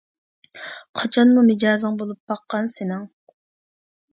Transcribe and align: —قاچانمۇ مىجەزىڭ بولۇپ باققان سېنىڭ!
—قاچانمۇ 1.01 1.43
مىجەزىڭ 1.49 1.99
بولۇپ 2.01 2.33
باققان 2.33 2.73
سېنىڭ! 2.79 3.05